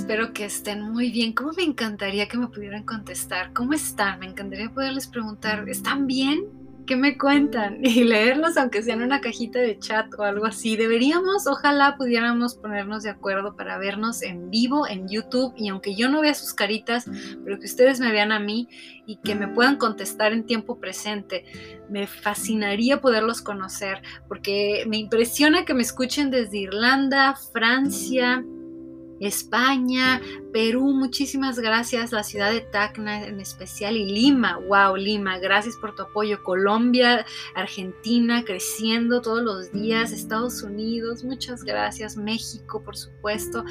espero 0.00 0.32
que 0.32 0.46
estén 0.46 0.80
muy 0.80 1.10
bien. 1.10 1.34
¿Cómo 1.34 1.52
me 1.52 1.62
encantaría 1.62 2.26
que 2.26 2.38
me 2.38 2.48
pudieran 2.48 2.84
contestar? 2.84 3.52
¿Cómo 3.52 3.74
están? 3.74 4.18
Me 4.20 4.26
encantaría 4.26 4.70
poderles 4.70 5.06
preguntar, 5.06 5.68
¿están 5.68 6.06
bien? 6.06 6.46
¿Qué 6.86 6.96
me 6.96 7.18
cuentan? 7.18 7.80
Y 7.84 8.04
leerlos 8.04 8.56
aunque 8.56 8.82
sea 8.82 8.94
en 8.94 9.02
una 9.02 9.20
cajita 9.20 9.58
de 9.58 9.78
chat 9.78 10.06
o 10.18 10.22
algo 10.22 10.46
así. 10.46 10.78
Deberíamos, 10.78 11.46
ojalá 11.46 11.96
pudiéramos 11.98 12.54
ponernos 12.54 13.02
de 13.02 13.10
acuerdo 13.10 13.56
para 13.56 13.76
vernos 13.76 14.22
en 14.22 14.48
vivo 14.48 14.88
en 14.88 15.06
YouTube 15.06 15.52
y 15.54 15.68
aunque 15.68 15.94
yo 15.94 16.08
no 16.08 16.22
vea 16.22 16.32
sus 16.32 16.54
caritas, 16.54 17.04
pero 17.44 17.58
que 17.58 17.66
ustedes 17.66 18.00
me 18.00 18.10
vean 18.10 18.32
a 18.32 18.40
mí 18.40 18.68
y 19.04 19.16
que 19.16 19.34
me 19.34 19.48
puedan 19.48 19.76
contestar 19.76 20.32
en 20.32 20.46
tiempo 20.46 20.80
presente. 20.80 21.44
Me 21.90 22.06
fascinaría 22.06 23.02
poderlos 23.02 23.42
conocer 23.42 24.00
porque 24.28 24.84
me 24.88 24.96
impresiona 24.96 25.66
que 25.66 25.74
me 25.74 25.82
escuchen 25.82 26.30
desde 26.30 26.56
Irlanda, 26.56 27.36
Francia, 27.52 28.42
España, 29.20 30.20
Perú, 30.52 30.92
muchísimas 30.92 31.58
gracias, 31.58 32.10
la 32.10 32.22
ciudad 32.22 32.50
de 32.50 32.62
Tacna 32.62 33.26
en 33.26 33.40
especial 33.40 33.96
y 33.96 34.06
Lima, 34.06 34.58
wow, 34.66 34.96
Lima, 34.96 35.38
gracias 35.38 35.76
por 35.76 35.94
tu 35.94 36.02
apoyo, 36.02 36.42
Colombia, 36.42 37.26
Argentina, 37.54 38.44
creciendo 38.44 39.20
todos 39.20 39.42
los 39.42 39.72
días, 39.72 40.12
Estados 40.12 40.62
Unidos, 40.62 41.22
muchas 41.22 41.64
gracias, 41.64 42.16
México, 42.16 42.82
por 42.82 42.96
supuesto, 42.96 43.64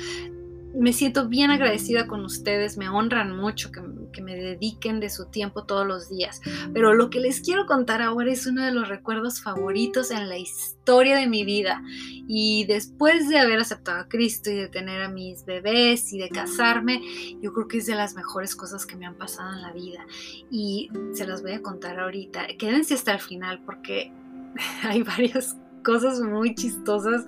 me 0.74 0.94
siento 0.94 1.28
bien 1.28 1.52
agradecida 1.52 2.08
con 2.08 2.24
ustedes, 2.24 2.78
me 2.78 2.90
honran 2.90 3.36
mucho 3.36 3.72
que, 3.72 3.82
me 4.22 4.36
dediquen 4.36 5.00
de 5.00 5.10
su 5.10 5.28
tiempo 5.28 5.64
todos 5.64 5.88
los 5.88 6.10
días. 6.10 6.42
Pero 6.74 6.94
lo 6.94 7.10
que 7.10 7.22
les 7.22 7.40
quiero 7.40 7.66
contar 7.66 8.02
ahora 8.02 8.32
es 8.32 8.46
uno 8.46 8.66
de 8.66 8.72
los 8.72 8.90
recuerdos 8.90 9.42
favoritos 9.42 10.12
en 10.12 10.28
la 10.28 10.38
historia 10.38 11.16
de 11.16 11.28
mi 11.28 11.46
vida. 11.46 11.82
Y 12.28 12.66
después 12.66 13.30
de 13.30 13.40
haber 13.40 13.60
aceptado 13.60 14.00
a 14.00 14.10
Cristo 14.10 14.50
y 14.52 14.56
de 14.56 14.68
tener 14.68 15.02
a 15.02 15.10
mis 15.10 15.46
bebés 15.46 16.12
y 16.12 16.20
de 16.20 16.28
casarme, 16.28 17.02
yo 17.42 17.54
creo 17.54 17.70
que 17.70 17.78
es 17.78 17.86
de 17.86 17.96
las 17.96 18.14
mejores 18.14 18.56
cosas 18.58 18.86
que 18.86 18.98
me 18.98 19.06
han 19.06 19.16
pasado 19.16 19.54
en 19.54 19.62
la 19.62 19.72
vida. 19.72 20.06
Y 20.52 20.90
se 21.14 21.26
las 21.26 21.42
voy 21.42 21.54
a 21.54 21.62
contar 21.62 21.98
ahorita. 21.98 22.46
Quédense 22.58 22.94
hasta 22.94 23.14
el 23.14 23.20
final 23.20 23.62
porque 23.66 24.12
hay 24.84 25.04
varias 25.04 25.56
cosas 25.84 26.20
muy 26.20 26.56
chistosas 26.56 27.26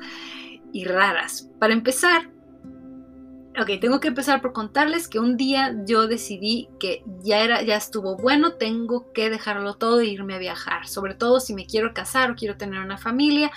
y 0.73 0.83
raras. 0.85 1.49
Para 1.59 1.73
empezar, 1.73 2.30
Ok, 3.59 3.81
tengo 3.81 3.99
que 3.99 4.07
empezar 4.07 4.41
por 4.41 4.53
contarles 4.53 5.09
que 5.09 5.19
un 5.19 5.35
día 5.35 5.75
yo 5.85 6.07
decidí 6.07 6.69
que 6.79 7.03
ya 7.21 7.41
era, 7.41 7.61
ya 7.63 7.75
estuvo 7.75 8.15
bueno, 8.15 8.53
tengo 8.53 9.11
que 9.11 9.29
dejarlo 9.29 9.73
todo 9.73 9.99
e 9.99 10.05
irme 10.05 10.35
a 10.35 10.39
viajar. 10.39 10.87
Sobre 10.87 11.15
todo 11.15 11.41
si 11.41 11.53
me 11.53 11.65
quiero 11.65 11.93
casar 11.93 12.31
o 12.31 12.35
quiero 12.35 12.55
tener 12.55 12.79
una 12.79 12.97
familia 12.97 13.51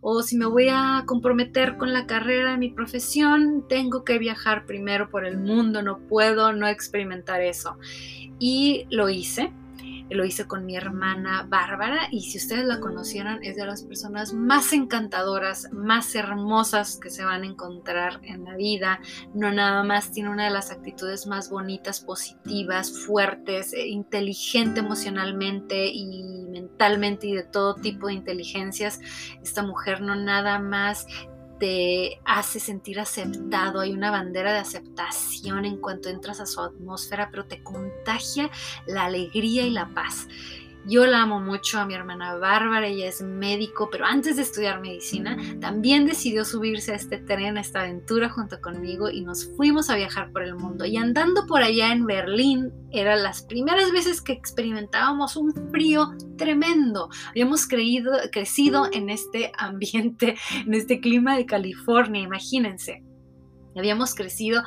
o 0.00 0.22
si 0.22 0.36
me 0.36 0.46
voy 0.46 0.68
a 0.68 1.04
comprometer 1.06 1.76
con 1.76 1.92
la 1.92 2.06
carrera 2.06 2.52
de 2.52 2.58
mi 2.58 2.70
profesión, 2.70 3.64
tengo 3.68 4.02
que 4.02 4.18
viajar 4.18 4.66
primero 4.66 5.10
por 5.10 5.24
el 5.24 5.38
mundo, 5.38 5.80
no 5.80 5.98
puedo 5.98 6.52
no 6.52 6.66
experimentar 6.66 7.40
eso. 7.40 7.76
Y 8.40 8.86
lo 8.90 9.08
hice 9.08 9.52
lo 10.10 10.24
hice 10.24 10.46
con 10.46 10.64
mi 10.64 10.76
hermana 10.76 11.46
Bárbara 11.48 12.08
y 12.10 12.22
si 12.22 12.38
ustedes 12.38 12.64
la 12.64 12.80
conocieran 12.80 13.42
es 13.42 13.56
de 13.56 13.66
las 13.66 13.82
personas 13.82 14.32
más 14.32 14.72
encantadoras, 14.72 15.68
más 15.72 16.14
hermosas 16.14 16.98
que 17.00 17.10
se 17.10 17.24
van 17.24 17.42
a 17.42 17.46
encontrar 17.46 18.20
en 18.22 18.44
la 18.44 18.56
vida. 18.56 19.00
No 19.34 19.52
nada 19.52 19.82
más 19.82 20.12
tiene 20.12 20.30
una 20.30 20.44
de 20.44 20.50
las 20.50 20.70
actitudes 20.70 21.26
más 21.26 21.50
bonitas, 21.50 22.00
positivas, 22.00 23.04
fuertes, 23.06 23.72
eh, 23.72 23.86
inteligente 23.88 24.80
emocionalmente 24.80 25.86
y 25.88 26.44
mentalmente 26.50 27.26
y 27.26 27.34
de 27.34 27.44
todo 27.44 27.74
tipo 27.74 28.08
de 28.08 28.14
inteligencias. 28.14 29.00
Esta 29.42 29.62
mujer 29.62 30.00
no 30.00 30.14
nada 30.14 30.58
más 30.58 31.06
te 31.58 32.20
hace 32.24 32.60
sentir 32.60 33.00
aceptado, 33.00 33.80
hay 33.80 33.92
una 33.92 34.10
bandera 34.10 34.52
de 34.52 34.58
aceptación 34.58 35.64
en 35.64 35.78
cuanto 35.78 36.08
entras 36.08 36.40
a 36.40 36.46
su 36.46 36.60
atmósfera, 36.60 37.30
pero 37.30 37.46
te 37.46 37.62
contagia 37.62 38.50
la 38.86 39.04
alegría 39.04 39.66
y 39.66 39.70
la 39.70 39.88
paz. 39.88 40.28
Yo 40.88 41.04
la 41.04 41.22
amo 41.22 41.40
mucho 41.40 41.80
a 41.80 41.84
mi 41.84 41.94
hermana 41.94 42.36
Bárbara, 42.36 42.86
ella 42.86 43.08
es 43.08 43.20
médico, 43.20 43.88
pero 43.90 44.04
antes 44.04 44.36
de 44.36 44.42
estudiar 44.42 44.80
medicina 44.80 45.36
también 45.60 46.06
decidió 46.06 46.44
subirse 46.44 46.92
a 46.92 46.94
este 46.94 47.18
tren, 47.18 47.58
a 47.58 47.60
esta 47.60 47.80
aventura 47.80 48.28
junto 48.28 48.60
conmigo 48.60 49.10
y 49.10 49.22
nos 49.22 49.52
fuimos 49.56 49.90
a 49.90 49.96
viajar 49.96 50.30
por 50.30 50.44
el 50.44 50.54
mundo. 50.54 50.84
Y 50.84 50.96
andando 50.96 51.44
por 51.48 51.62
allá 51.62 51.90
en 51.90 52.06
Berlín, 52.06 52.72
eran 52.92 53.24
las 53.24 53.42
primeras 53.42 53.90
veces 53.90 54.22
que 54.22 54.32
experimentábamos 54.32 55.34
un 55.36 55.52
frío 55.72 56.14
tremendo. 56.38 57.08
Habíamos 57.30 57.66
creído, 57.66 58.12
crecido 58.30 58.88
en 58.92 59.10
este 59.10 59.50
ambiente, 59.58 60.36
en 60.66 60.74
este 60.74 61.00
clima 61.00 61.36
de 61.36 61.46
California, 61.46 62.22
imagínense. 62.22 63.05
Habíamos 63.76 64.14
crecido 64.14 64.62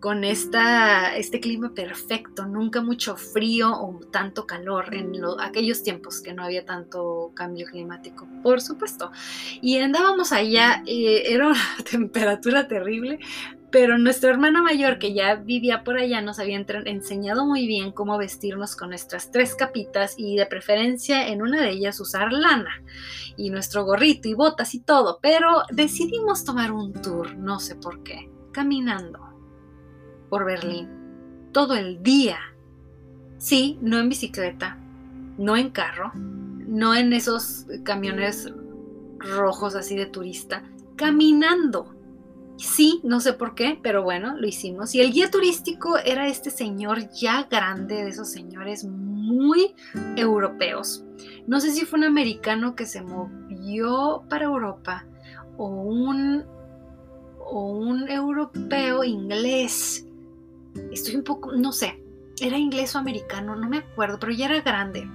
con 0.00 0.24
esta, 0.24 1.16
este 1.16 1.40
clima 1.40 1.72
perfecto, 1.74 2.46
nunca 2.46 2.82
mucho 2.82 3.16
frío 3.16 3.72
o 3.72 4.00
tanto 4.10 4.46
calor 4.46 4.94
en 4.94 5.14
aquellos 5.40 5.82
tiempos 5.82 6.20
que 6.20 6.34
no 6.34 6.44
había 6.44 6.64
tanto 6.64 7.32
cambio 7.34 7.66
climático, 7.66 8.26
por 8.42 8.60
supuesto. 8.60 9.10
Y 9.60 9.78
andábamos 9.78 10.32
allá, 10.32 10.82
eh, 10.86 11.22
era 11.26 11.48
una 11.48 11.60
temperatura 11.90 12.68
terrible, 12.68 13.18
pero 13.70 13.98
nuestra 13.98 14.30
hermana 14.30 14.62
mayor, 14.62 14.98
que 15.00 15.14
ya 15.14 15.34
vivía 15.34 15.82
por 15.82 15.98
allá, 15.98 16.20
nos 16.20 16.38
había 16.38 16.64
enseñado 16.84 17.44
muy 17.44 17.66
bien 17.66 17.90
cómo 17.90 18.16
vestirnos 18.18 18.76
con 18.76 18.90
nuestras 18.90 19.32
tres 19.32 19.56
capitas 19.56 20.14
y 20.16 20.36
de 20.36 20.46
preferencia 20.46 21.26
en 21.26 21.42
una 21.42 21.60
de 21.60 21.70
ellas 21.70 21.98
usar 21.98 22.32
lana 22.32 22.82
y 23.36 23.50
nuestro 23.50 23.84
gorrito 23.84 24.28
y 24.28 24.34
botas 24.34 24.74
y 24.74 24.80
todo, 24.80 25.18
pero 25.20 25.64
decidimos 25.72 26.44
tomar 26.44 26.70
un 26.70 26.92
tour, 26.92 27.34
no 27.36 27.58
sé 27.58 27.74
por 27.74 28.04
qué 28.04 28.33
caminando 28.54 29.18
por 30.30 30.46
Berlín 30.46 30.88
todo 31.52 31.74
el 31.74 32.02
día. 32.02 32.38
Sí, 33.36 33.78
no 33.82 33.98
en 33.98 34.08
bicicleta, 34.08 34.78
no 35.36 35.56
en 35.56 35.70
carro, 35.70 36.12
no 36.14 36.94
en 36.94 37.12
esos 37.12 37.66
camiones 37.82 38.50
rojos 39.18 39.74
así 39.74 39.96
de 39.96 40.06
turista, 40.06 40.62
caminando. 40.96 41.94
Sí, 42.56 43.00
no 43.02 43.20
sé 43.20 43.32
por 43.32 43.54
qué, 43.54 43.78
pero 43.82 44.04
bueno, 44.04 44.36
lo 44.38 44.46
hicimos. 44.46 44.94
Y 44.94 45.00
el 45.00 45.12
guía 45.12 45.30
turístico 45.30 45.98
era 45.98 46.28
este 46.28 46.50
señor 46.50 47.10
ya 47.10 47.48
grande, 47.50 47.96
de 47.96 48.08
esos 48.08 48.30
señores 48.30 48.84
muy 48.84 49.74
europeos. 50.16 51.04
No 51.46 51.60
sé 51.60 51.72
si 51.72 51.84
fue 51.84 51.98
un 51.98 52.04
americano 52.04 52.76
que 52.76 52.86
se 52.86 53.02
movió 53.02 54.22
para 54.28 54.44
Europa 54.44 55.04
o 55.56 55.66
un 55.66 56.44
o 57.46 57.66
un 57.72 58.08
europeo 58.08 59.04
inglés. 59.04 60.06
Estoy 60.92 61.16
un 61.16 61.24
poco, 61.24 61.52
no 61.52 61.72
sé, 61.72 62.02
era 62.40 62.58
inglés 62.58 62.94
o 62.94 62.98
americano, 62.98 63.54
no 63.56 63.68
me 63.68 63.78
acuerdo, 63.78 64.18
pero 64.18 64.32
ya 64.32 64.46
era 64.46 64.60
grande. 64.60 65.08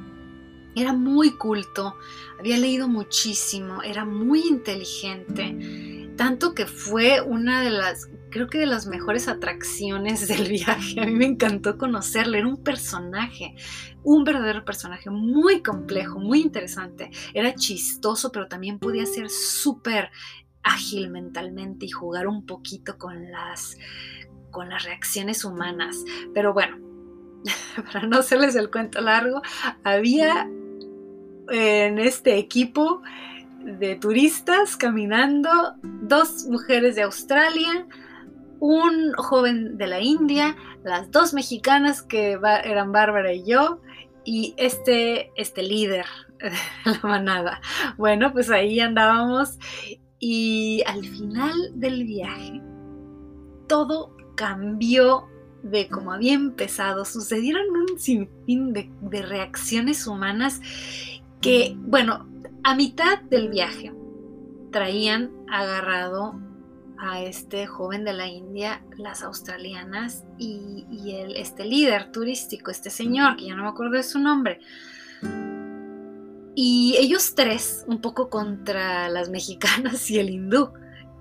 Era 0.75 0.93
muy 0.93 1.31
culto, 1.31 1.95
había 2.39 2.57
leído 2.57 2.87
muchísimo, 2.87 3.81
era 3.81 4.05
muy 4.05 4.41
inteligente, 4.47 6.09
tanto 6.15 6.53
que 6.53 6.67
fue 6.67 7.21
una 7.21 7.61
de 7.61 7.71
las, 7.71 8.09
creo 8.29 8.47
que 8.47 8.59
de 8.59 8.67
las 8.67 8.85
mejores 8.85 9.27
atracciones 9.27 10.27
del 10.29 10.47
viaje. 10.47 11.01
A 11.01 11.05
mí 11.05 11.13
me 11.13 11.25
encantó 11.25 11.77
conocerle, 11.77 12.37
era 12.37 12.47
un 12.47 12.63
personaje, 12.63 13.55
un 14.03 14.23
verdadero 14.23 14.63
personaje 14.63 15.09
muy 15.09 15.63
complejo, 15.63 16.19
muy 16.19 16.41
interesante. 16.41 17.09
Era 17.33 17.55
chistoso, 17.55 18.31
pero 18.31 18.47
también 18.47 18.79
podía 18.79 19.05
ser 19.05 19.29
súper 19.29 20.11
ágil 20.63 21.09
mentalmente 21.09 21.85
y 21.85 21.89
jugar 21.89 22.27
un 22.27 22.45
poquito 22.45 22.97
con 22.97 23.31
las, 23.31 23.77
con 24.51 24.69
las 24.69 24.83
reacciones 24.83 25.43
humanas. 25.45 26.03
Pero 26.33 26.53
bueno, 26.53 26.77
para 27.93 28.07
no 28.07 28.19
hacerles 28.19 28.55
el 28.55 28.69
cuento 28.69 29.01
largo, 29.01 29.41
había 29.83 30.49
en 31.51 31.99
este 31.99 32.37
equipo 32.37 33.01
de 33.63 33.95
turistas 33.95 34.77
caminando 34.77 35.49
dos 35.83 36.45
mujeres 36.45 36.95
de 36.95 37.03
Australia, 37.03 37.87
un 38.59 39.13
joven 39.13 39.77
de 39.77 39.87
la 39.87 39.99
India, 39.99 40.55
las 40.83 41.11
dos 41.11 41.33
mexicanas 41.33 42.01
que 42.01 42.39
eran 42.63 42.91
Bárbara 42.91 43.33
y 43.33 43.43
yo, 43.45 43.81
y 44.23 44.53
este, 44.57 45.31
este 45.35 45.63
líder 45.63 46.05
de 46.39 46.51
la 46.85 46.99
manada. 47.03 47.61
Bueno, 47.97 48.31
pues 48.31 48.49
ahí 48.49 48.79
andábamos 48.79 49.57
y 50.19 50.83
al 50.85 51.05
final 51.05 51.53
del 51.75 52.03
viaje, 52.03 52.61
todo 53.67 54.15
cambió 54.35 55.25
de 55.63 55.87
como 55.87 56.13
había 56.13 56.33
empezado. 56.33 57.05
Sucedieron 57.05 57.65
un 57.69 57.99
sinfín 57.99 58.73
de, 58.73 58.89
de 59.01 59.21
reacciones 59.21 60.07
humanas 60.07 60.61
que, 61.41 61.75
bueno, 61.77 62.27
a 62.63 62.75
mitad 62.75 63.21
del 63.23 63.49
viaje 63.49 63.93
traían 64.71 65.31
agarrado 65.49 66.39
a 66.99 67.21
este 67.21 67.65
joven 67.65 68.03
de 68.03 68.13
la 68.13 68.27
India, 68.27 68.83
las 68.97 69.23
australianas 69.23 70.25
y, 70.37 70.85
el, 71.15 71.35
este 71.37 71.65
líder 71.65 72.11
turístico, 72.11 72.71
este 72.71 72.89
señor, 72.89 73.37
que 73.37 73.45
ya 73.45 73.55
no 73.55 73.63
me 73.63 73.69
acuerdo 73.69 73.93
de 73.93 74.03
su 74.03 74.19
nombre. 74.19 74.59
Y 76.55 76.95
ellos 76.97 77.35
tres, 77.35 77.83
un 77.87 78.01
poco 78.01 78.29
contra 78.29 79.09
las 79.09 79.29
mexicanas 79.29 80.09
y 80.09 80.19
el 80.19 80.29
hindú, 80.29 80.71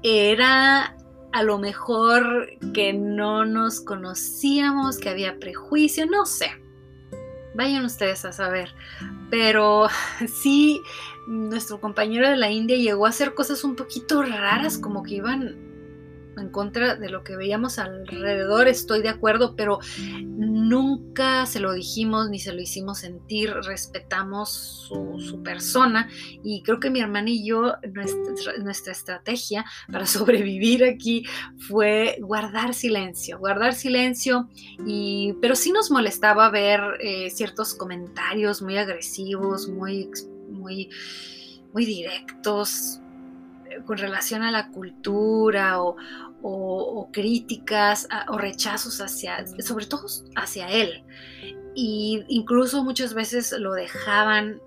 era 0.03 0.97
a 1.33 1.43
lo 1.43 1.59
mejor 1.59 2.49
que 2.73 2.93
no 2.93 3.45
nos 3.45 3.81
conocíamos, 3.81 4.99
que 4.99 5.11
había 5.11 5.39
prejuicio, 5.39 6.07
no 6.07 6.27
sé. 6.27 6.51
Vayan 7.55 7.85
ustedes 7.85 8.25
a 8.25 8.33
saber. 8.33 8.75
Pero 9.31 9.89
sí, 10.43 10.81
nuestro 11.27 11.81
compañero 11.81 12.29
de 12.29 12.37
la 12.37 12.51
India 12.51 12.77
llegó 12.77 13.07
a 13.07 13.11
hacer 13.11 13.35
cosas 13.35 13.65
un 13.65 13.77
poquito 13.77 14.23
raras, 14.23 14.79
como 14.79 15.03
que 15.03 15.17
iban 15.17 15.68
en 16.39 16.51
contra 16.51 16.97
de 16.97 17.09
lo 17.09 17.25
que 17.25 17.37
veíamos 17.37 17.79
alrededor, 17.79 18.69
estoy 18.69 19.03
de 19.03 19.09
acuerdo, 19.09 19.57
pero 19.57 19.79
nunca 20.69 21.47
se 21.47 21.61
lo 21.61 21.73
dijimos 21.73 22.31
ni 22.31 22.39
se 22.39 22.53
lo 22.53 22.61
hicimos 22.61 22.99
sentir, 22.99 23.53
respetamos 23.65 24.89
su, 24.89 25.43
persona. 25.43 26.09
Y 26.43 26.63
creo 26.63 26.81
que 26.81 26.91
mi 26.91 27.01
hermana 27.01 27.31
y 27.31 27.45
yo, 27.45 27.75
nuestra, 27.93 28.93
estrategia 28.93 29.65
para 29.91 30.07
sobrevivir 30.07 30.85
aquí 30.85 31.25
fue 31.69 32.19
guardar 32.21 32.75
silencio, 32.75 33.39
guardar 33.39 33.75
silencio, 33.75 34.49
y, 34.87 35.35
pero 35.41 35.55
sí 35.55 35.73
nos 35.73 35.91
molestaba 35.91 36.51
ver 36.51 36.81
eh, 37.01 37.31
ciertos 37.31 37.75
comentarios 37.75 38.63
muy 38.63 38.77
agresivos, 38.79 39.69
muy, 39.69 40.11
muy, 40.51 40.91
muy 41.73 41.85
directos 41.85 43.01
con 43.87 43.99
relación 43.99 44.43
a 44.43 44.51
la 44.51 44.71
cultura 44.71 45.83
o, 45.83 45.97
o, 46.43 47.09
críticas 47.13 48.09
o 48.29 48.39
rechazos 48.39 49.01
hacia, 49.01 49.47
sobre 49.61 49.87
todo 49.87 50.07
hacia 50.37 50.69
él. 50.69 51.05
Y 51.75 52.25
incluso 52.29 52.85
muchas 52.85 53.15
veces 53.15 53.53
lo 53.59 53.73
dejaban 53.73 54.61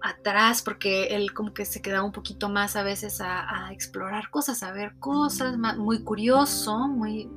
atrás 0.00 0.62
porque 0.62 1.08
él 1.08 1.32
como 1.32 1.52
que 1.52 1.64
se 1.64 1.82
quedaba 1.82 2.04
un 2.04 2.12
poquito 2.12 2.48
más 2.48 2.76
a 2.76 2.82
veces 2.82 3.20
a, 3.20 3.70
explorar 3.72 4.30
cosas, 4.30 4.62
a 4.62 4.72
ver 4.72 4.94
cosas, 4.98 5.56
muy 5.76 6.02
curioso, 6.02 6.88
muy 6.88 7.28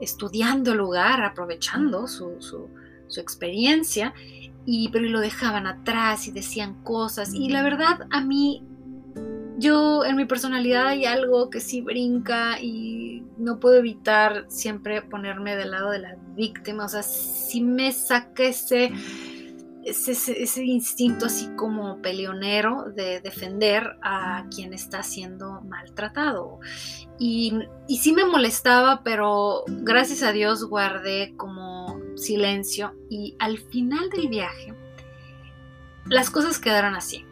estudiando 0.00 0.72
el 0.72 0.78
lugar, 0.78 1.22
aprovechando 1.22 2.08
su, 2.08 2.40
su, 2.40 2.70
su 3.08 3.20
experiencia, 3.20 4.14
y, 4.66 4.88
pero 4.90 5.06
lo 5.06 5.20
dejaban 5.20 5.66
atrás 5.66 6.26
y 6.26 6.32
decían 6.32 6.82
cosas. 6.82 7.34
Y 7.34 7.50
la 7.50 7.62
verdad 7.62 8.06
a 8.10 8.20
mí 8.20 8.66
yo 9.60 10.04
en 10.06 10.16
mi 10.16 10.24
personalidad 10.24 10.88
hay 10.88 11.04
algo 11.04 11.50
que 11.50 11.60
sí 11.60 11.82
brinca 11.82 12.58
y 12.60 13.22
no 13.36 13.60
puedo 13.60 13.76
evitar 13.76 14.46
siempre 14.48 15.02
ponerme 15.02 15.54
del 15.54 15.72
lado 15.72 15.90
de 15.90 15.98
la 15.98 16.16
víctima. 16.34 16.86
O 16.86 16.88
sea, 16.88 17.02
sí 17.02 17.60
me 17.60 17.92
saca 17.92 18.44
ese, 18.44 18.90
ese, 19.84 20.64
instinto 20.64 21.26
así 21.26 21.50
como 21.56 22.00
peleonero 22.00 22.86
de 22.96 23.20
defender 23.20 23.98
a 24.02 24.46
quien 24.54 24.72
está 24.72 25.02
siendo 25.02 25.60
maltratado. 25.60 26.60
Y 27.18 27.52
sí 27.88 28.14
me 28.14 28.24
molestaba, 28.24 29.02
pero 29.02 29.64
gracias 29.68 30.22
a 30.22 30.32
Dios 30.32 30.64
guardé 30.64 31.34
como 31.36 32.00
silencio 32.16 32.94
y 33.10 33.36
al 33.38 33.58
final 33.58 34.08
del 34.08 34.28
viaje 34.28 34.74
las 36.06 36.30
cosas 36.30 36.58
quedaron 36.58 36.94
así 36.96 37.26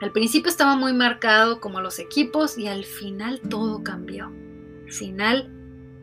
al 0.00 0.12
principio 0.12 0.50
estaba 0.50 0.76
muy 0.76 0.92
marcado 0.92 1.60
como 1.60 1.80
los 1.80 1.98
equipos 1.98 2.56
y 2.56 2.68
al 2.68 2.84
final 2.84 3.40
todo 3.48 3.82
cambió. 3.82 4.26
Al 4.26 4.92
final 4.92 5.52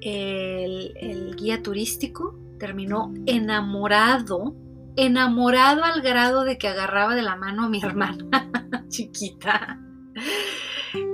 el, 0.02 1.36
guía 1.38 1.64
turístico 1.64 2.38
terminó 2.60 3.14
enamorado, 3.26 4.56
enamorado 4.98 5.84
al 5.84 6.02
grado 6.02 6.44
de 6.44 6.58
que 6.58 6.68
agarraba 6.68 7.16
de 7.16 7.22
la 7.22 7.36
mano 7.36 7.66
a 7.66 7.70
mi 7.70 7.80
hermana 7.84 8.26
chiquita. 8.90 9.80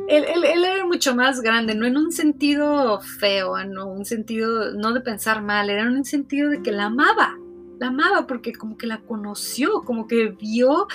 Él, 0.07 0.44
era 0.44 0.86
mucho 0.86 1.16
más 1.16 1.39
grande, 1.42 1.74
no 1.74 1.86
en 1.86 1.95
un 1.95 2.12
sentido 2.12 3.00
feo, 3.00 3.63
no 3.63 3.88
un 3.88 4.06
sentido 4.06 4.74
no 4.74 4.92
de 4.92 5.00
pensar 5.01 5.42
mal, 5.42 5.69
era 5.69 5.83
en 5.83 5.95
un 5.95 6.04
sentido 6.04 6.50
de 6.50 6.62
que 6.62 6.72
la 6.74 6.86
amaba, 6.86 7.38
la 7.80 7.88
amaba 7.88 8.28
porque 8.28 8.51
como 8.51 8.78
que 8.78 8.88
la 8.88 9.00
conoció, 9.01 9.83
como 9.83 10.07
que 10.07 10.28
vio 10.28 10.88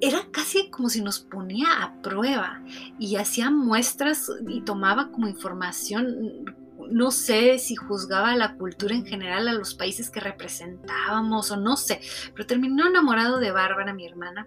era 0.00 0.26
casi 0.30 0.70
como 0.70 0.88
si 0.88 1.00
nos 1.00 1.20
ponía 1.20 1.82
a 1.82 2.00
prueba 2.02 2.62
y 2.98 3.16
hacía 3.16 3.50
muestras 3.50 4.30
y 4.46 4.60
tomaba 4.62 5.10
como 5.10 5.28
información, 5.28 6.44
no 6.90 7.10
sé 7.10 7.58
si 7.58 7.76
juzgaba 7.76 8.36
la 8.36 8.56
cultura 8.56 8.94
en 8.94 9.06
general 9.06 9.48
a 9.48 9.54
los 9.54 9.74
países 9.74 10.10
que 10.10 10.20
representábamos 10.20 11.50
o 11.50 11.56
no 11.56 11.76
sé, 11.76 12.00
pero 12.34 12.46
terminó 12.46 12.86
enamorado 12.86 13.38
de 13.38 13.50
Bárbara, 13.50 13.94
mi 13.94 14.06
hermana, 14.06 14.46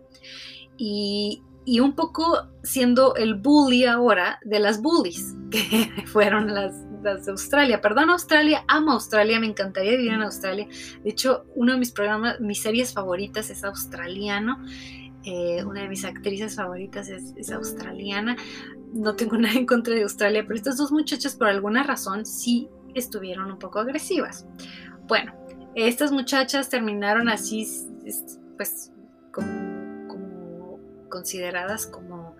y, 0.77 1.41
un 1.81 1.93
poco 1.93 2.47
siendo 2.63 3.15
el 3.15 3.35
bully 3.35 3.85
ahora 3.85 4.39
de 4.43 4.59
las 4.59 4.81
bullies, 4.81 5.35
que 5.51 6.03
fueron 6.07 6.51
las, 6.51 6.73
las 7.03 7.25
de 7.25 7.31
Australia. 7.31 7.79
Perdón, 7.79 8.09
Australia, 8.09 8.63
amo 8.67 8.93
Australia, 8.93 9.39
me 9.39 9.45
encantaría 9.45 9.91
vivir 9.91 10.13
en 10.13 10.23
Australia. 10.23 10.67
De 11.03 11.09
hecho, 11.11 11.45
uno 11.53 11.73
de 11.73 11.77
mis 11.77 11.91
programas, 11.91 12.39
mis 12.39 12.59
series 12.59 12.91
favoritas 12.91 13.51
es 13.51 13.63
australiano 13.63 14.57
eh, 15.29 15.63
una 15.63 15.81
de 15.83 15.89
mis 15.89 16.05
actrices 16.05 16.55
favoritas 16.55 17.07
es, 17.09 17.51
australiana. 17.51 18.35
No 18.93 19.15
tengo 19.15 19.37
nada 19.37 19.55
en 19.55 19.67
contra 19.67 19.93
de 19.93 20.03
Australia, 20.03 20.43
pero 20.43 20.55
estas 20.55 20.77
dos 20.77 20.91
muchachas 20.91 21.35
por 21.35 21.47
alguna 21.47 21.83
razón 21.83 22.25
sí 22.25 22.67
estuvieron 22.95 23.51
un 23.51 23.59
poco 23.59 23.79
agresivas. 23.79 24.47
Bueno, 25.07 25.33
estas 25.75 26.11
muchachas 26.11 26.69
terminaron 26.69 27.29
así, 27.29 27.67
pues, 28.57 28.91
como, 29.31 30.79
consideradas 31.09 31.85
como 31.85 32.35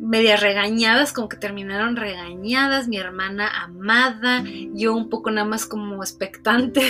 medias 0.00 0.40
regañadas, 0.40 1.12
como 1.12 1.28
que 1.28 1.36
terminaron 1.36 1.96
regañadas, 1.96 2.88
mi 2.88 2.96
hermana 2.96 3.48
amada, 3.62 4.42
yo 4.72 4.94
un 4.94 5.10
poco 5.10 5.30
nada 5.30 5.46
más 5.46 5.66
como 5.66 6.02
expectante 6.02 6.82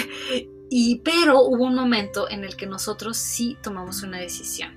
y, 0.71 1.01
pero 1.05 1.43
hubo 1.43 1.65
un 1.65 1.75
momento 1.75 2.29
en 2.31 2.45
el 2.45 2.57
que 2.57 2.67
nosotros 2.67 3.17
sí 3.17 3.57
tomamos 3.63 4.03
una 4.03 4.19
decisión. 4.19 4.73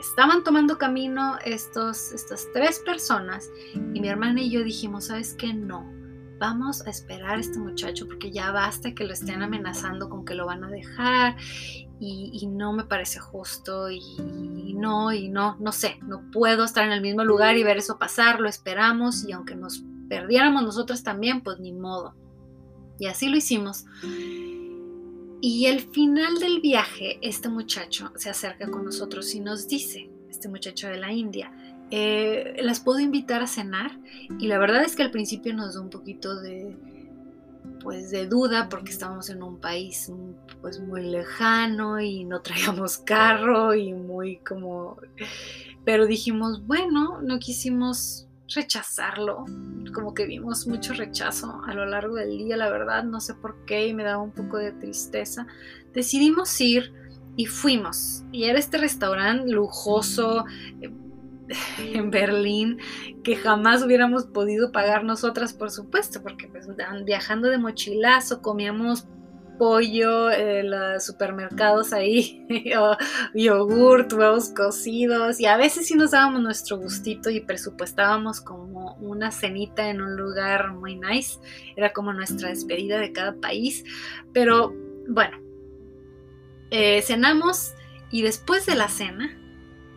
Estaban 0.00 0.44
tomando 0.44 0.76
camino 0.76 1.38
estos, 1.44 2.12
estas 2.12 2.46
tres 2.52 2.80
personas 2.80 3.48
y 3.74 4.00
mi 4.00 4.08
hermana 4.08 4.42
y 4.42 4.50
yo 4.50 4.62
dijimos, 4.62 5.06
¿sabes 5.06 5.34
qué? 5.34 5.54
No, 5.54 5.90
vamos 6.38 6.86
a 6.86 6.90
esperar 6.90 7.36
a 7.36 7.40
este 7.40 7.58
muchacho 7.58 8.06
porque 8.06 8.30
ya 8.30 8.50
basta 8.50 8.94
que 8.94 9.04
lo 9.04 9.14
estén 9.14 9.42
amenazando 9.42 10.10
con 10.10 10.24
que 10.24 10.34
lo 10.34 10.46
van 10.46 10.64
a 10.64 10.70
dejar 10.70 11.36
y, 11.98 12.46
no 12.46 12.74
me 12.74 12.84
parece 12.84 13.20
justo 13.20 13.90
y, 13.90 14.00
y, 14.18 14.74
no, 14.74 15.12
y 15.12 15.30
no, 15.30 15.56
no 15.60 15.72
sé, 15.72 15.98
no 16.02 16.30
puedo 16.30 16.64
estar 16.64 16.84
en 16.84 16.92
el 16.92 17.00
mismo 17.00 17.24
lugar 17.24 17.56
y 17.56 17.62
ver 17.62 17.78
eso 17.78 17.98
pasar, 17.98 18.40
lo 18.40 18.48
esperamos 18.48 19.24
y 19.24 19.32
aunque 19.32 19.56
nos 19.56 19.82
perdiéramos 20.08 20.62
nosotros 20.62 21.02
también, 21.02 21.42
pues 21.42 21.58
ni 21.58 21.72
modo. 21.72 22.14
Y 22.98 23.06
así 23.06 23.28
lo 23.28 23.36
hicimos. 23.36 23.84
Y 25.40 25.66
al 25.66 25.80
final 25.80 26.38
del 26.38 26.60
viaje, 26.60 27.18
este 27.22 27.48
muchacho 27.48 28.10
se 28.16 28.30
acerca 28.30 28.70
con 28.70 28.84
nosotros 28.84 29.34
y 29.34 29.40
nos 29.40 29.68
dice, 29.68 30.10
este 30.30 30.48
muchacho 30.48 30.88
de 30.88 30.98
la 30.98 31.12
India, 31.12 31.52
eh, 31.90 32.56
las 32.62 32.80
puedo 32.80 32.98
invitar 32.98 33.42
a 33.42 33.46
cenar 33.46 33.92
y 34.40 34.48
la 34.48 34.58
verdad 34.58 34.82
es 34.82 34.96
que 34.96 35.02
al 35.02 35.10
principio 35.10 35.54
nos 35.54 35.74
da 35.74 35.80
un 35.80 35.90
poquito 35.90 36.40
de 36.40 36.76
pues 37.80 38.10
de 38.10 38.26
duda 38.26 38.68
porque 38.68 38.90
estábamos 38.90 39.30
en 39.30 39.42
un 39.42 39.60
país 39.60 40.10
pues 40.60 40.80
muy 40.80 41.02
lejano 41.02 42.00
y 42.00 42.24
no 42.24 42.40
traíamos 42.42 42.98
carro 42.98 43.74
y 43.74 43.92
muy 43.92 44.38
como 44.38 44.96
pero 45.84 46.06
dijimos 46.06 46.66
bueno 46.66 47.22
no 47.22 47.38
quisimos 47.38 48.26
rechazarlo, 48.54 49.44
como 49.92 50.14
que 50.14 50.26
vimos 50.26 50.66
mucho 50.66 50.92
rechazo 50.94 51.60
a 51.66 51.74
lo 51.74 51.86
largo 51.86 52.14
del 52.16 52.38
día, 52.38 52.56
la 52.56 52.70
verdad, 52.70 53.04
no 53.04 53.20
sé 53.20 53.34
por 53.34 53.64
qué, 53.64 53.86
y 53.86 53.94
me 53.94 54.04
daba 54.04 54.22
un 54.22 54.32
poco 54.32 54.58
de 54.58 54.72
tristeza. 54.72 55.46
Decidimos 55.92 56.60
ir 56.60 56.92
y 57.36 57.46
fuimos, 57.46 58.24
y 58.32 58.44
era 58.44 58.58
este 58.58 58.78
restaurante 58.78 59.50
lujoso 59.50 60.44
eh, 60.80 60.90
en 61.78 62.10
Berlín 62.10 62.78
que 63.22 63.36
jamás 63.36 63.82
hubiéramos 63.82 64.26
podido 64.26 64.72
pagar 64.72 65.04
nosotras, 65.04 65.52
por 65.52 65.70
supuesto, 65.70 66.22
porque 66.22 66.48
pues, 66.48 66.66
viajando 67.04 67.48
de 67.48 67.58
mochilazo 67.58 68.42
comíamos 68.42 69.06
pollo, 69.56 70.30
eh, 70.30 70.62
los 70.62 71.04
supermercados 71.04 71.92
ahí, 71.92 72.46
yogur, 73.34 74.06
huevos 74.12 74.50
cocidos, 74.50 75.40
y 75.40 75.46
a 75.46 75.56
veces 75.56 75.86
sí 75.86 75.94
nos 75.94 76.12
dábamos 76.12 76.42
nuestro 76.42 76.78
gustito 76.78 77.30
y 77.30 77.40
presupuestábamos 77.40 78.40
como 78.40 78.94
una 78.96 79.30
cenita 79.30 79.88
en 79.88 80.00
un 80.00 80.16
lugar 80.16 80.72
muy 80.72 80.96
nice, 80.96 81.38
era 81.76 81.92
como 81.92 82.12
nuestra 82.12 82.48
despedida 82.48 82.98
de 82.98 83.12
cada 83.12 83.34
país, 83.34 83.84
pero 84.32 84.74
bueno, 85.08 85.38
eh, 86.70 87.02
cenamos 87.02 87.74
y 88.10 88.22
después 88.22 88.66
de 88.66 88.74
la 88.74 88.88
cena, 88.88 89.36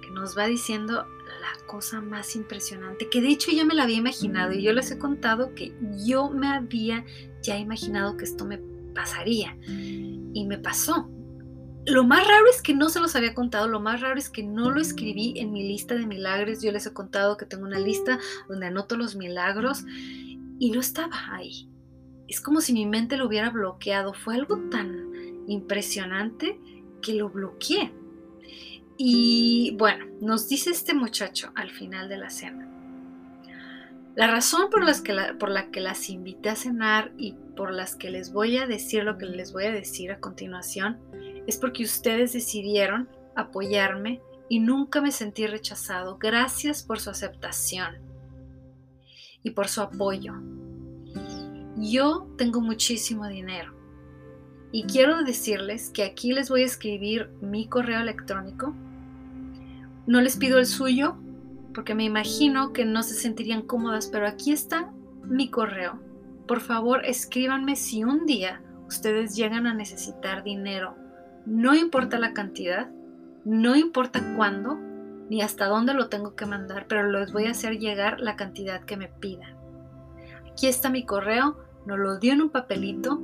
que 0.01 0.11
nos 0.11 0.37
va 0.37 0.47
diciendo 0.47 1.05
la 1.41 1.65
cosa 1.67 2.01
más 2.01 2.35
impresionante, 2.35 3.09
que 3.09 3.21
de 3.21 3.29
hecho 3.29 3.51
ya 3.51 3.65
me 3.65 3.73
la 3.73 3.83
había 3.83 3.97
imaginado 3.97 4.53
y 4.53 4.63
yo 4.63 4.73
les 4.73 4.91
he 4.91 4.97
contado 4.97 5.53
que 5.55 5.73
yo 6.05 6.29
me 6.29 6.47
había 6.47 7.05
ya 7.41 7.57
imaginado 7.57 8.17
que 8.17 8.25
esto 8.25 8.45
me 8.45 8.57
pasaría. 8.89 9.57
Y 9.67 10.45
me 10.47 10.57
pasó. 10.57 11.09
lo 11.85 12.03
más 12.03 12.27
raro 12.27 12.45
es 12.53 12.61
que 12.61 12.75
no 12.75 12.89
se 12.89 12.99
los 12.99 13.15
había 13.15 13.33
contado, 13.33 13.67
lo 13.67 13.79
más 13.79 14.01
raro 14.01 14.19
es 14.19 14.29
que 14.29 14.43
no 14.43 14.69
lo 14.69 14.79
escribí 14.79 15.33
en 15.37 15.51
mi 15.51 15.67
lista 15.67 15.95
de 15.95 16.05
milagros. 16.05 16.61
Yo 16.61 16.71
les 16.71 16.85
he 16.85 16.93
contado 16.93 17.37
que 17.37 17.45
tengo 17.45 17.65
una 17.65 17.79
lista 17.79 18.19
donde 18.47 18.67
anoto 18.67 18.95
los 18.95 19.15
milagros 19.15 19.85
y 20.59 20.71
no 20.71 20.79
estaba 20.79 21.15
ahí. 21.31 21.69
Es 22.27 22.41
como 22.41 22.61
si 22.61 22.73
mi 22.73 22.85
mente 22.85 23.17
lo 23.17 23.25
hubiera 23.25 23.49
bloqueado. 23.49 24.13
Fue 24.13 24.35
algo 24.35 24.57
tan 24.69 25.09
impresionante 25.47 26.59
que 27.01 27.15
lo 27.15 27.29
bloqueé. 27.29 27.91
Y 28.97 29.75
bueno, 29.79 30.05
nos 30.21 30.47
dice 30.47 30.71
este 30.71 30.93
muchacho 30.93 31.51
al 31.55 31.71
final 31.71 32.09
de 32.09 32.17
la 32.17 32.29
cena. 32.29 32.69
La 34.19 34.27
razón 34.27 34.69
por, 34.69 34.83
las 34.83 34.99
que 34.99 35.15
por 35.39 35.49
la 35.49 35.71
que 35.71 35.79
las 35.79 36.09
invité 36.09 36.49
a 36.49 36.57
cenar 36.57 37.13
y 37.17 37.35
por 37.55 37.71
las 37.71 37.95
que 37.95 38.09
les 38.09 38.33
voy 38.33 38.57
a 38.57 38.67
decir 38.67 39.05
lo 39.05 39.17
que 39.17 39.25
les 39.25 39.53
voy 39.53 39.63
a 39.63 39.71
decir 39.71 40.11
a 40.11 40.19
continuación 40.19 40.99
es 41.47 41.55
porque 41.55 41.85
ustedes 41.85 42.33
decidieron 42.33 43.07
apoyarme 43.33 44.19
y 44.49 44.59
nunca 44.59 44.99
me 44.99 45.13
sentí 45.13 45.47
rechazado. 45.47 46.17
Gracias 46.17 46.83
por 46.83 46.99
su 46.99 47.09
aceptación 47.09 47.95
y 49.41 49.51
por 49.51 49.69
su 49.69 49.79
apoyo. 49.79 50.33
Yo 51.77 52.27
tengo 52.37 52.59
muchísimo 52.59 53.25
dinero 53.25 53.73
y 54.73 54.83
quiero 54.83 55.23
decirles 55.23 55.91
que 55.91 56.03
aquí 56.03 56.33
les 56.33 56.49
voy 56.49 56.63
a 56.63 56.65
escribir 56.65 57.29
mi 57.39 57.69
correo 57.69 58.01
electrónico. 58.01 58.75
No 60.07 60.19
les 60.19 60.35
pido 60.35 60.59
el 60.59 60.65
suyo 60.65 61.15
porque 61.73 61.95
me 61.95 62.03
imagino 62.03 62.73
que 62.73 62.85
no 62.85 63.03
se 63.03 63.13
sentirían 63.13 63.61
cómodas, 63.61 64.07
pero 64.07 64.27
aquí 64.27 64.51
está 64.51 64.91
mi 65.25 65.49
correo. 65.49 65.99
Por 66.47 66.61
favor, 66.61 67.05
escríbanme 67.05 67.75
si 67.75 68.03
un 68.03 68.25
día 68.25 68.61
ustedes 68.87 69.35
llegan 69.35 69.67
a 69.67 69.73
necesitar 69.73 70.43
dinero. 70.43 70.95
No 71.45 71.75
importa 71.75 72.19
la 72.19 72.33
cantidad, 72.33 72.89
no 73.45 73.75
importa 73.75 74.35
cuándo, 74.35 74.77
ni 75.29 75.41
hasta 75.41 75.67
dónde 75.67 75.93
lo 75.93 76.09
tengo 76.09 76.35
que 76.35 76.45
mandar, 76.45 76.87
pero 76.87 77.09
les 77.09 77.31
voy 77.31 77.45
a 77.45 77.51
hacer 77.51 77.77
llegar 77.77 78.19
la 78.19 78.35
cantidad 78.35 78.83
que 78.83 78.97
me 78.97 79.07
pidan. 79.07 79.55
Aquí 80.51 80.67
está 80.67 80.89
mi 80.89 81.05
correo, 81.05 81.57
nos 81.85 81.99
lo 81.99 82.17
dio 82.17 82.33
en 82.33 82.41
un 82.41 82.49
papelito, 82.49 83.19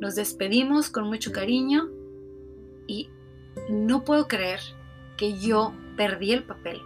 nos 0.00 0.14
despedimos 0.14 0.90
con 0.90 1.06
mucho 1.06 1.32
cariño 1.32 1.88
y 2.86 3.10
no 3.70 4.04
puedo 4.04 4.26
creer 4.26 4.60
que 5.16 5.38
yo 5.38 5.74
perdí 5.96 6.32
el 6.32 6.44
papel. 6.44 6.80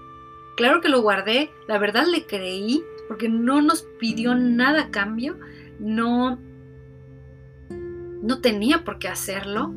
Claro 0.56 0.80
que 0.80 0.88
lo 0.88 1.02
guardé, 1.02 1.50
la 1.66 1.78
verdad 1.78 2.06
le 2.06 2.26
creí, 2.26 2.84
porque 3.08 3.28
no 3.28 3.61
nos 3.61 3.82
pidió 3.99 4.34
nada 4.34 4.84
a 4.84 4.90
cambio, 4.90 5.38
no, 5.78 6.38
no 7.68 8.40
tenía 8.40 8.84
por 8.84 8.99
qué 8.99 9.08
hacerlo, 9.08 9.75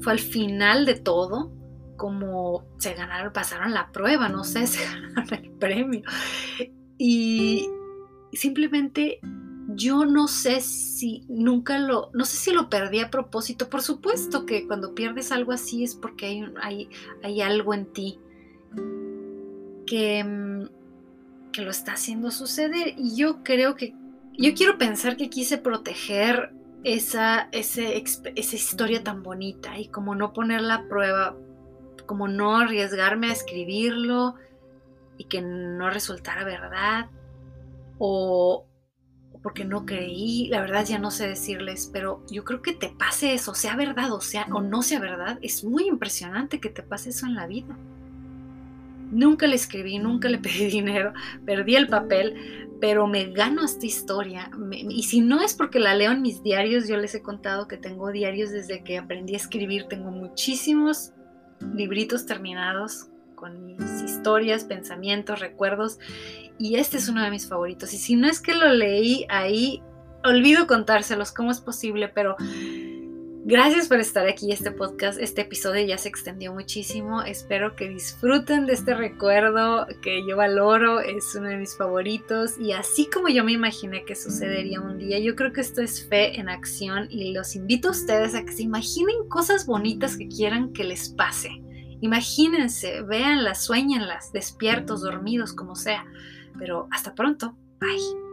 fue 0.00 0.12
al 0.12 0.18
final 0.20 0.86
de 0.86 0.94
todo, 0.94 1.52
como 1.96 2.64
se 2.78 2.94
ganaron, 2.94 3.32
pasaron 3.32 3.74
la 3.74 3.90
prueba, 3.92 4.28
no 4.28 4.44
sé, 4.44 4.66
se 4.68 4.84
ganaron 4.84 5.34
el 5.34 5.50
premio. 5.52 6.02
Y 6.96 7.68
simplemente 8.32 9.20
yo 9.74 10.04
no 10.04 10.28
sé 10.28 10.60
si 10.60 11.24
nunca 11.28 11.78
lo, 11.78 12.10
no 12.12 12.24
sé 12.24 12.36
si 12.36 12.52
lo 12.52 12.68
perdí 12.70 13.00
a 13.00 13.10
propósito. 13.10 13.68
Por 13.68 13.82
supuesto 13.82 14.46
que 14.46 14.66
cuando 14.66 14.94
pierdes 14.94 15.32
algo 15.32 15.52
así 15.52 15.84
es 15.84 15.94
porque 15.94 16.26
hay, 16.26 16.44
hay, 16.62 16.88
hay 17.22 17.40
algo 17.40 17.74
en 17.74 17.86
ti 17.86 18.18
Mm, 19.90 20.64
que, 21.52 21.62
lo 21.62 21.70
está 21.70 21.92
haciendo 21.92 22.30
suceder. 22.30 22.94
Y 22.96 23.16
yo 23.16 23.42
creo 23.42 23.74
que, 23.76 23.94
yo 24.38 24.54
quiero 24.54 24.78
pensar 24.78 25.16
que 25.16 25.30
quise 25.30 25.58
proteger 25.58 26.52
esa, 26.84 27.48
esa 27.52 28.56
historia 28.56 29.02
tan 29.04 29.22
bonita 29.22 29.78
y 29.78 29.88
como 29.88 30.14
no 30.14 30.32
ponerla 30.32 30.74
a 30.74 30.88
prueba, 30.88 31.36
como 32.06 32.28
no 32.28 32.56
arriesgarme 32.58 33.28
a 33.28 33.32
escribirlo 33.32 34.36
y 35.18 35.24
que 35.24 35.42
no 35.42 35.90
resultara 35.90 36.44
verdad 36.44 37.10
o, 37.98 38.66
porque 39.42 39.64
no 39.66 39.84
creí, 39.84 40.48
la 40.48 40.62
verdad 40.62 40.86
ya 40.86 40.98
no 40.98 41.10
sé 41.10 41.28
decirles, 41.28 41.90
pero 41.92 42.24
yo 42.30 42.44
creo 42.44 42.62
que 42.62 42.72
te 42.72 42.88
pase 42.88 43.34
eso, 43.34 43.54
sea 43.54 43.76
verdad 43.76 44.12
o 44.12 44.20
sea 44.20 44.46
o 44.50 44.62
no 44.62 44.82
sea 44.82 45.00
verdad, 45.00 45.38
es 45.42 45.64
muy 45.64 45.86
impresionante 45.86 46.60
que 46.60 46.70
te 46.70 46.82
pase 46.82 47.10
eso 47.10 47.26
en 47.26 47.34
la 47.34 47.46
vida. 47.46 47.76
Nunca 49.10 49.46
le 49.46 49.56
escribí, 49.56 49.98
nunca 49.98 50.28
le 50.28 50.38
pedí 50.44 50.66
dinero, 50.66 51.12
perdí 51.44 51.76
el 51.76 51.88
papel, 51.88 52.68
pero 52.80 53.06
me 53.06 53.26
gano 53.32 53.64
esta 53.64 53.86
historia. 53.86 54.50
y 54.72 55.02
si 55.02 55.20
no 55.20 55.42
es 55.42 55.54
porque 55.54 55.78
la 55.78 55.94
leo 55.94 56.12
en 56.12 56.22
mis 56.22 56.42
diarios, 56.42 56.88
yo 56.88 56.96
les 56.96 57.14
he 57.14 57.22
contado 57.22 57.68
que 57.68 57.76
tengo 57.76 58.10
diarios 58.10 58.50
desde 58.50 58.82
que 58.82 58.98
aprendí 58.98 59.34
a 59.34 59.38
escribir, 59.38 59.84
tengo 59.84 60.10
muchísimos 60.10 61.12
libritos 61.74 62.24
terminados 62.24 63.08
con 63.34 63.64
mis 63.64 64.02
historias, 64.02 64.64
pensamientos, 64.64 65.40
recuerdos, 65.40 65.98
y 66.58 66.76
este 66.76 66.98
es 66.98 67.08
uno 67.08 67.22
de 67.22 67.30
mis 67.30 67.48
favoritos. 67.48 67.92
Y 67.94 67.98
si 67.98 68.16
no 68.16 68.28
es 68.28 68.40
que 68.40 68.54
lo 68.54 68.68
leí 68.68 69.24
ahí, 69.30 69.82
olvido 70.24 70.66
contárselos, 70.66 71.32
cómo 71.32 71.50
es 71.50 71.60
posible, 71.60 72.08
pero 72.08 72.36
Gracias 73.50 73.88
por 73.88 73.98
estar 73.98 74.28
aquí. 74.28 74.52
Este 74.52 74.70
podcast, 74.70 75.18
este 75.18 75.40
episodio 75.40 75.84
ya 75.84 75.98
se 75.98 76.08
extendió 76.08 76.54
muchísimo. 76.54 77.22
Espero 77.22 77.74
que 77.74 77.88
disfruten 77.88 78.64
de 78.64 78.74
este 78.74 78.94
recuerdo 78.94 79.88
que 80.02 80.24
yo 80.24 80.36
valoro. 80.36 81.00
Es 81.00 81.34
uno 81.34 81.48
de 81.48 81.56
mis 81.56 81.76
favoritos. 81.76 82.56
Y 82.60 82.70
así 82.70 83.10
como 83.12 83.26
yo 83.26 83.42
me 83.42 83.50
imaginé 83.50 84.04
que 84.04 84.14
sucedería 84.14 84.80
un 84.80 84.98
día, 84.98 85.18
yo 85.18 85.34
creo 85.34 85.52
que 85.52 85.62
esto 85.62 85.82
es 85.82 86.08
fe 86.08 86.38
en 86.38 86.48
acción. 86.48 87.08
Y 87.10 87.32
los 87.32 87.56
invito 87.56 87.88
a 87.88 87.90
ustedes 87.90 88.36
a 88.36 88.44
que 88.44 88.52
se 88.52 88.62
imaginen 88.62 89.28
cosas 89.28 89.66
bonitas 89.66 90.16
que 90.16 90.28
quieran 90.28 90.72
que 90.72 90.84
les 90.84 91.08
pase. 91.08 91.50
Imagínense, 92.02 93.02
véanlas, 93.02 93.64
sueñenlas, 93.64 94.32
despiertos, 94.32 95.00
dormidos, 95.00 95.54
como 95.54 95.74
sea. 95.74 96.06
Pero 96.56 96.86
hasta 96.92 97.16
pronto. 97.16 97.56
Bye. 97.80 98.29